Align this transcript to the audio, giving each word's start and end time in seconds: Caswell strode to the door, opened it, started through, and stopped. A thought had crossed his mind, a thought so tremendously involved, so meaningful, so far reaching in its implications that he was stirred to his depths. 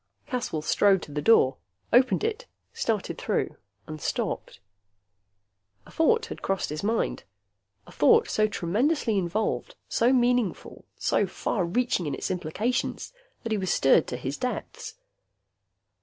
Caswell 0.25 0.63
strode 0.63 1.03
to 1.03 1.11
the 1.11 1.21
door, 1.21 1.57
opened 1.93 2.23
it, 2.23 2.47
started 2.73 3.19
through, 3.19 3.55
and 3.85 4.01
stopped. 4.01 4.59
A 5.85 5.91
thought 5.91 6.25
had 6.25 6.41
crossed 6.41 6.69
his 6.69 6.81
mind, 6.83 7.23
a 7.85 7.91
thought 7.91 8.27
so 8.27 8.47
tremendously 8.47 9.15
involved, 9.15 9.75
so 9.87 10.11
meaningful, 10.11 10.85
so 10.97 11.27
far 11.27 11.65
reaching 11.65 12.07
in 12.07 12.15
its 12.15 12.31
implications 12.31 13.13
that 13.43 13.51
he 13.51 13.59
was 13.59 13.69
stirred 13.71 14.07
to 14.07 14.17
his 14.17 14.37
depths. 14.37 14.95